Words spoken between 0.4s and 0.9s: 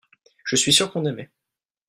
je suis